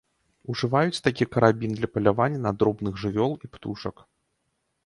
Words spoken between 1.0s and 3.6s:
такі карабін для палявання на дробных жывёл і